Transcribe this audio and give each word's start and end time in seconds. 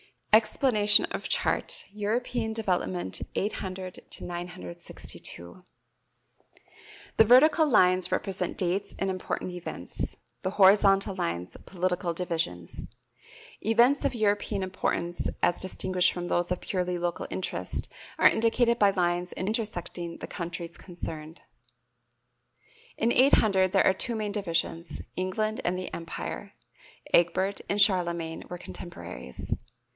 [Illustration: 0.33 0.47
EXPLANATION 0.55 1.05
OF 1.11 1.29
CHART: 1.29 1.83
EUROPEAN 1.93 2.53
DEVELOPMENT, 2.53 3.21
800 3.35 3.99
TO 4.09 4.23
962. 4.23 5.61
The 7.17 7.25
vertical 7.25 7.67
lines 7.67 8.11
represent 8.11 8.57
dates 8.57 8.95
and 8.97 9.11
important 9.11 9.51
events; 9.51 10.15
the 10.41 10.51
horizontal 10.51 11.13
lines, 11.15 11.57
political 11.65 12.13
divisions. 12.13 12.87
Events 13.59 14.05
of 14.05 14.15
European 14.15 14.63
importance 14.63 15.29
as 15.43 15.59
distinguished 15.59 16.13
from 16.13 16.29
those 16.29 16.49
of 16.51 16.61
purely 16.61 16.97
local 16.97 17.27
interest 17.29 17.87
are 18.17 18.29
indicated 18.29 18.79
by 18.79 18.91
lines 18.91 19.33
intersecting 19.33 20.17
the 20.17 20.27
countries 20.27 20.77
concerned. 20.77 21.41
In 22.97 23.11
800 23.11 23.71
there 23.73 23.85
are 23.85 23.93
two 23.93 24.15
main 24.15 24.31
divisions, 24.31 25.01
England 25.15 25.59
and 25.65 25.77
the 25.77 25.93
Empire. 25.93 26.53
(Egbert 27.13 27.61
and 27.69 27.79
Charlemagne 27.79 28.45
were 28.49 28.57
contemporaries.) 28.57 29.53